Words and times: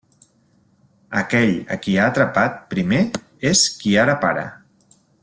Aquell 1.19 1.53
a 1.75 1.77
qui 1.83 1.93
ha 1.99 2.07
atrapat 2.13 2.57
primer 2.73 3.05
és 3.51 3.65
qui 3.83 3.97
ara 4.05 4.21
para. 4.25 4.49